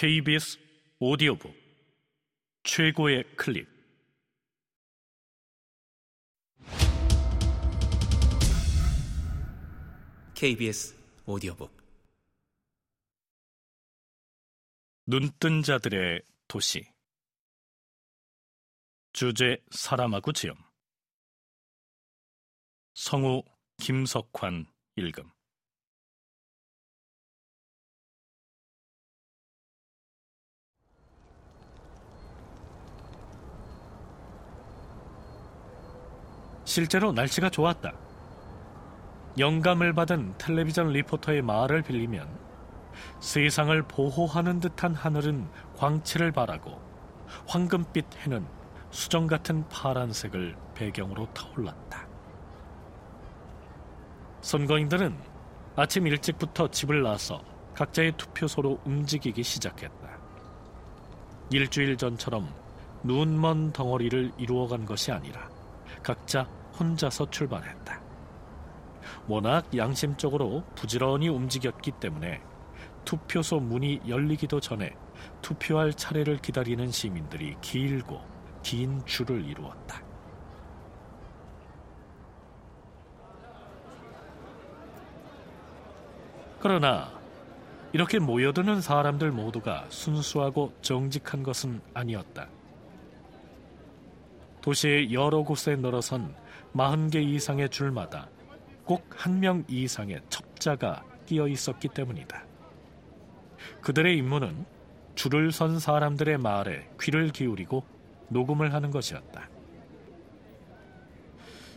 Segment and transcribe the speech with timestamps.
[0.00, 0.60] KBS
[1.00, 1.52] 오디오북
[2.62, 3.68] 최고의 클립.
[10.36, 11.76] KBS 오디오북.
[15.06, 16.88] 눈뜬 자들의 도시.
[19.12, 20.54] 주제 사람하고 지음.
[22.94, 23.42] 성우
[23.78, 25.28] 김석환 읽음
[36.68, 37.94] 실제로 날씨가 좋았다.
[39.38, 42.28] 영감을 받은 텔레비전 리포터의 말을 빌리면
[43.20, 46.78] 세상을 보호하는 듯한 하늘은 광채를 발하고
[47.46, 48.46] 황금빛 해는
[48.90, 52.06] 수정 같은 파란색을 배경으로 타올랐다.
[54.42, 55.16] 선거인들은
[55.74, 57.42] 아침 일찍부터 집을 나서
[57.76, 60.18] 각자의 투표소로 움직이기 시작했다.
[61.50, 62.52] 일주일 전처럼
[63.04, 65.48] 눈먼 덩어리를 이루어간 것이 아니라
[66.02, 66.46] 각자
[66.78, 68.00] 혼자서 출발했다.
[69.26, 72.40] 워낙 양심적으로 부지런히 움직였기 때문에
[73.04, 74.94] 투표소 문이 열리기도 전에
[75.42, 78.20] 투표할 차례를 기다리는 시민들이 길고
[78.62, 80.02] 긴 줄을 이루었다.
[86.60, 87.10] 그러나
[87.92, 92.48] 이렇게 모여드는 사람들 모두가 순수하고 정직한 것은 아니었다.
[94.68, 96.34] 도시의 여러 곳에 늘어선
[96.74, 98.28] 40개 이상의 줄마다
[98.84, 102.44] 꼭 한 명 이상의 첩자가 끼어 있었기 때문이다.
[103.80, 104.66] 그들의 임무는
[105.14, 107.82] 줄을 선 사람들의 말에 귀를 기울이고
[108.28, 109.48] 녹음을 하는 것이었다.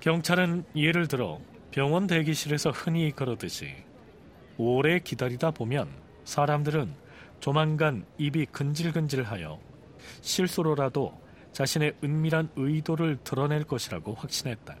[0.00, 1.38] 경찰은 예를 들어
[1.70, 3.76] 병원 대기실에서 흔히 그러듯이
[4.58, 5.88] 오래 기다리다 보면
[6.24, 6.92] 사람들은
[7.38, 9.60] 조만간 입이 근질근질하여
[10.20, 11.21] 실수로라도
[11.52, 14.76] 자신의 은밀한 의도를 드러낼 것이라고 확신했다.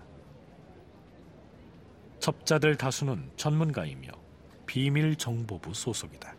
[2.18, 4.08] 첩자들 다수는 전문가이며
[4.66, 6.34] 비밀정보부 소속이다.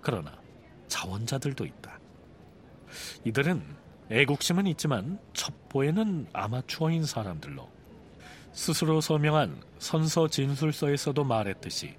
[0.00, 0.32] 그러나
[0.88, 1.98] 자원자들도 있다.
[3.24, 3.62] 이들은
[4.10, 7.68] 애국심은 있지만 첩보에는 아마추어인 사람들로
[8.52, 11.94] 스스로 서명한 선서 진술서에서도 말했듯이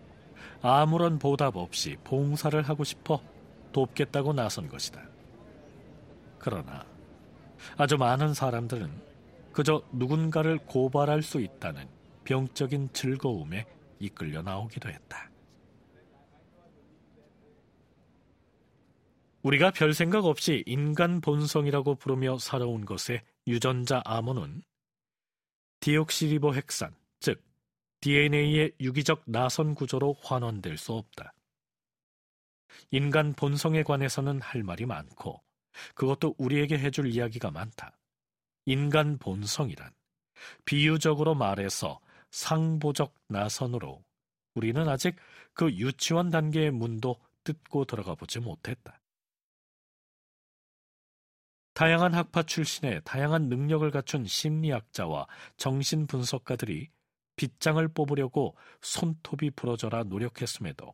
[0.62, 3.22] 아무런 보답 없이 봉사를 하고 싶어
[3.72, 5.02] 돕겠다고 나선 것이다.
[6.40, 6.84] 그러나
[7.78, 9.10] 아주 많은 사람들은
[9.52, 11.88] 그저 누군가를 고발할 수 있다는
[12.24, 13.66] 병적인 즐거움에
[14.00, 15.30] 이끌려 나오기도 했다.
[19.42, 24.64] 우리가 별 생각 없이 인간 본성이라고 부르며 살아온 것의 유전자 암호는
[25.80, 27.42] 디옥시리보 핵산, 즉
[28.02, 31.34] DNA의 유기적 나선 구조로 환원될 수 없다.
[32.92, 35.42] 인간 본성에 관해서는 할 말이 많고
[35.96, 37.98] 그것도 우리에게 해줄 이야기가 많다.
[38.66, 39.92] 인간 본성이란
[40.66, 42.00] 비유적으로 말해서
[42.32, 44.04] 상보적 나선으로
[44.56, 45.16] 우리는 아직
[45.54, 49.00] 그 유치원 단계의 문도 뜯고 들어가 보지 못했다.
[51.74, 55.28] 다양한 학파 출신의 다양한 능력을 갖춘 심리학자와
[55.58, 56.90] 정신분석가들이
[57.38, 60.94] 빗장을 뽑으려고 손톱이 부러져라 노력했음에도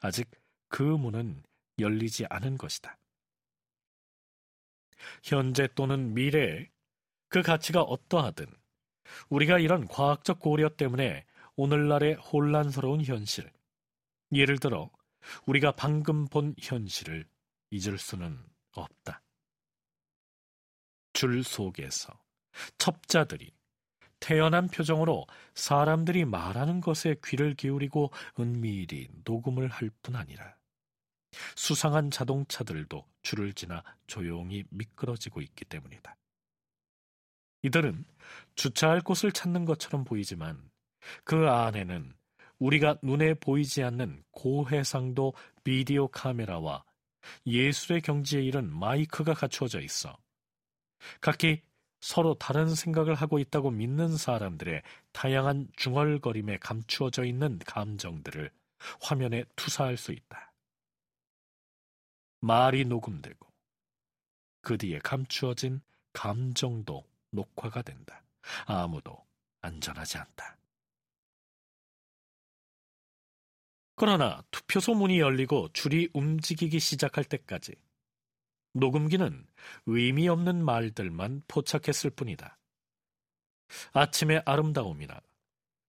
[0.00, 0.30] 아직
[0.68, 1.42] 그 문은
[1.80, 2.96] 열리지 않은 것이다.
[5.22, 6.68] 현재 또는 미래에
[7.28, 8.46] 그 가치가 어떠하든
[9.28, 11.24] 우리가 이런 과학적 고려 때문에
[11.56, 13.50] 오늘날의 혼란스러운 현실,
[14.32, 14.90] 예를 들어
[15.46, 17.26] 우리가 방금 본 현실을
[17.70, 18.38] 잊을 수는
[18.72, 19.22] 없다.
[21.12, 22.12] 줄 속에서
[22.78, 23.52] 첩자들이
[24.20, 30.55] 태연한 표정으로 사람들이 말하는 것에 귀를 기울이고 은밀히 녹음을 할 뿐 아니라
[31.54, 36.16] 수상한 자동차들도 줄을 지나 조용히 미끄러지고 있기 때문이다.
[37.62, 38.04] 이들은
[38.54, 40.70] 주차할 곳을 찾는 것처럼 보이지만
[41.24, 42.14] 그 안에는
[42.58, 46.84] 우리가 눈에 보이지 않는 고해상도 비디오 카메라와
[47.46, 50.16] 예술의 경지에 이른 마이크가 갖추어져 있어
[51.20, 51.62] 각기
[52.00, 54.82] 서로 다른 생각을 하고 있다고 믿는 사람들의
[55.12, 58.50] 다양한 중얼거림에 감추어져 있는 감정들을
[59.00, 60.52] 화면에 투사할 수 있다.
[62.46, 63.52] 말이 녹음되고
[64.62, 65.80] 그 뒤에 감추어진
[66.12, 68.22] 감정도 녹화가 된다.
[68.66, 69.26] 아무도
[69.62, 70.56] 안전하지 않다.
[73.96, 77.74] 그러나 투표소 문이 열리고 줄이 움직이기 시작할 때까지
[78.74, 79.46] 녹음기는
[79.86, 82.58] 의미 없는 말들만 포착했을 뿐이다.
[83.92, 85.20] 아침의 아름다움이나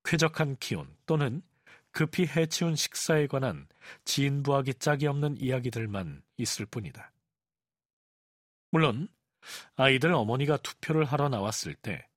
[0.06, 1.44] 쾌적한 기온 또는
[1.92, 3.68] 급히 해치운 식사에 관한
[4.06, 7.12] 진부하기 짝이 없는 이야기들만 있을 뿐이다.
[8.72, 9.08] 물론
[9.76, 12.08] 아이들 어머니가 투표를 하러 나왔을 때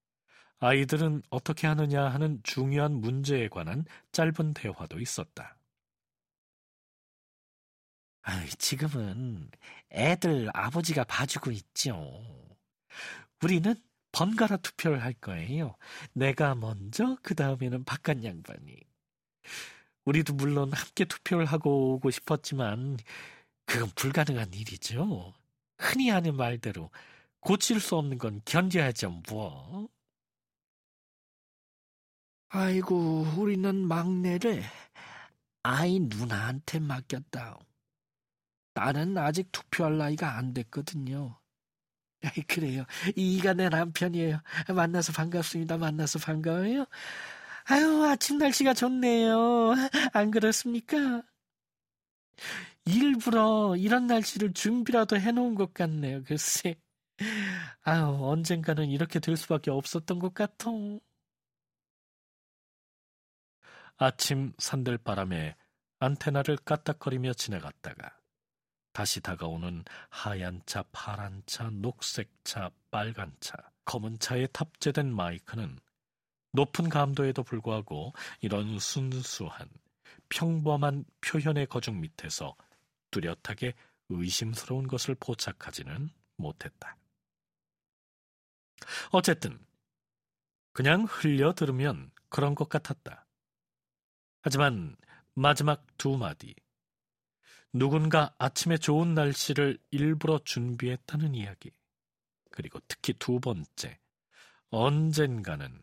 [0.59, 5.57] 아이들은 어떻게 하느냐 하는 중요한 문제에 관한 짧은 대화도 있었다.
[8.59, 9.51] 지금은
[9.91, 12.23] 애들 아버지가 봐주고 있죠.
[13.43, 13.75] 우리는
[14.13, 15.77] 번갈아 투표를 할 거예요.
[16.13, 18.77] 내가 먼저, 그 다음에는 바깥 양반이.
[20.05, 22.99] 우리도 물론 함께 투표를 하고 오고 싶었지만,
[23.71, 25.33] 그건 불가능한 일이죠.
[25.79, 26.91] 흔히 하는 말대로
[27.39, 29.89] 고칠 수 없는 건 견뎌야죠, 뭐.
[32.49, 34.65] 아이고, 우리는 막내를
[35.63, 37.61] 아이 누나한테 맡겼다.
[38.75, 41.39] 나는 아직 투표할 나이가 안 됐거든요.
[42.49, 42.85] 그래요.
[43.15, 44.43] 이가 내 남편이에요.
[44.75, 45.79] 만나서 반갑습니다.
[45.79, 46.87] 만나서 반가워요.
[47.67, 49.75] 아유, 아침 날씨가 좋네요.
[50.13, 51.23] 안 그렇습니까?
[52.91, 56.23] 일부러 이런 날씨를 준비라도 해놓은 것 같네요.
[56.25, 56.77] 글쎄.
[57.83, 60.71] 아유, 언젠가는 이렇게 될 수밖에 없었던 것 같아.
[63.97, 65.57] 아침 산들바람에
[65.99, 68.17] 안테나를 까딱거리며 지나갔다가
[68.93, 75.79] 다시 다가오는 하얀 차, 파란 차, 녹색 차, 빨간 차, 검은 차에 탑재된 마이크는
[76.53, 79.69] 높은 감도에도 불구하고 이런 순수한
[80.31, 82.57] 평범한 표현의 거중 밑에서
[83.11, 83.75] 뚜렷하게
[84.09, 86.97] 의심스러운 것을 포착하지는 못했다.
[89.11, 89.59] 어쨌든
[90.73, 93.27] 그냥 흘려 들으면 그런 것 같았다.
[94.43, 94.97] 하지만
[95.35, 96.55] 마지막 두 마디
[97.73, 101.71] 누군가 아침에 좋은 날씨를 일부러 준비했다는 이야기.
[102.51, 104.01] 그리고 특히 두 번째,
[104.71, 105.83] 언젠가는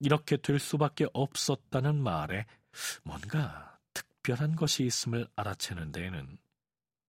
[0.00, 2.46] 이렇게 될 수밖에 없었다는 말에
[3.04, 6.38] 뭔가 특별한 것이 있음을 알아채는 데에는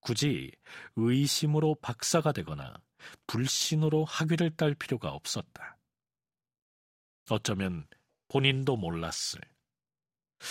[0.04, 0.52] 굳이
[0.96, 2.74] 의심으로 박사가 되거나
[3.26, 5.78] 불신으로 학위를 딸 필요가 없었다.
[7.30, 7.88] 어쩌면
[8.28, 9.40] 본인도 몰랐을,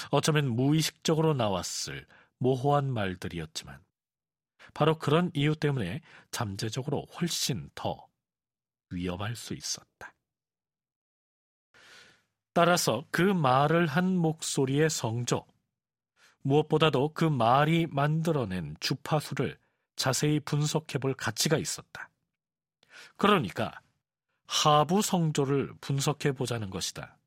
[0.09, 2.07] 어쩌면 무의식적으로 나왔을
[2.39, 3.79] 모호한 말들이었지만
[4.73, 6.01] 바로 그런 이유 때문에
[6.31, 8.07] 잠재적으로 훨씬 더
[8.89, 10.15] 위험할 수 있었다.
[12.53, 15.45] 따라서 그 말을 한 목소리의 성조,
[16.43, 19.57] 무엇보다도 그 말이 만들어낸 주파수를
[19.95, 22.09] 자세히 분석해 볼 가치가 있었다.
[23.17, 23.81] 그러니까
[24.47, 27.17] 하부 성조를 분석해 보자는 것이다.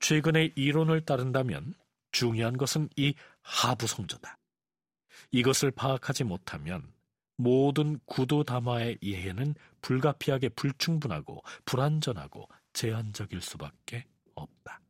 [0.00, 1.74] 최근의 이론을 따른다면
[2.12, 4.38] 중요한 것은 이 하부 성조다.
[5.30, 6.92] 이것을 파악하지 못하면
[7.36, 14.80] 모든 구도 담화의 이해는 불가피하게 불충분하고 불완전하고 제한적일 수밖에 없다.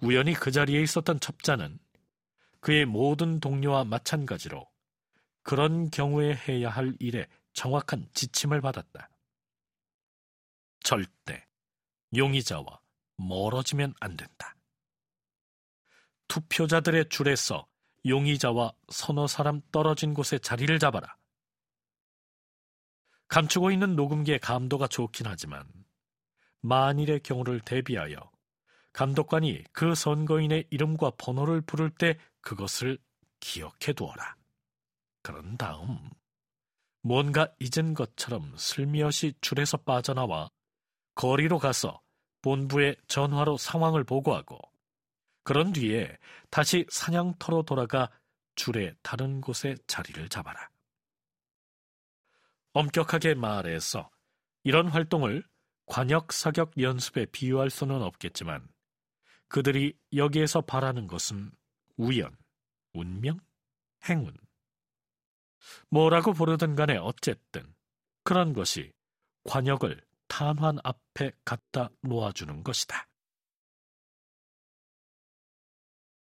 [0.00, 1.78] 우연히 그 자리에 있었던 첩자는
[2.60, 4.68] 그의 모든 동료와 마찬가지로
[5.42, 9.10] 그런 경우에 해야 할 일에 정확한 지침을 받았다.
[10.80, 11.46] 절대
[12.16, 12.80] 용의자와
[13.16, 14.54] 멀어지면 안 된다.
[16.28, 17.66] 투표자들의 줄에서
[18.06, 21.16] 용의자와 서너 사람 떨어진 곳에 자리를 잡아라.
[23.28, 25.66] 감추고 있는 녹음기의 감도가 좋긴 하지만
[26.60, 28.30] 만일의 경우를 대비하여
[28.98, 32.98] 감독관이 그 선거인의 이름과 번호를 부를 때 그것을
[33.38, 34.34] 기억해 두어라.
[35.22, 36.10] 그런 다음
[37.02, 40.50] 뭔가 잊은 것처럼 슬며시 줄에서 빠져나와
[41.14, 42.02] 거리로 가서
[42.42, 44.58] 본부에 전화로 상황을 보고하고
[45.44, 46.18] 그런 뒤에
[46.50, 48.10] 다시 사냥터로 돌아가
[48.56, 50.70] 줄의 다른 곳에 자리를 잡아라.
[52.72, 54.10] 엄격하게 말해서
[54.64, 55.44] 이런 활동을
[55.86, 58.68] 관역 사격 연습에 비유할 수는 없겠지만
[59.48, 61.50] 그들이 여기에서 바라는 것은
[61.96, 62.36] 우연,
[62.92, 63.40] 운명,
[64.08, 64.34] 행운.
[65.90, 67.74] 뭐라고 부르든 간에 어쨌든
[68.22, 68.92] 그런 것이
[69.44, 73.07] 관역을 탄환 앞에 갖다 놓아주는 것이다.